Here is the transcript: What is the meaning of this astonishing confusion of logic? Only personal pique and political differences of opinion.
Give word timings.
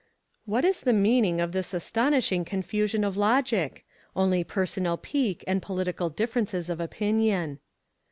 What 0.45 0.65
is 0.65 0.81
the 0.81 0.93
meaning 0.93 1.39
of 1.39 1.51
this 1.51 1.75
astonishing 1.75 2.43
confusion 2.43 3.03
of 3.03 3.15
logic? 3.17 3.85
Only 4.15 4.43
personal 4.43 4.97
pique 4.97 5.43
and 5.45 5.61
political 5.61 6.09
differences 6.09 6.71
of 6.71 6.79
opinion. 6.79 7.59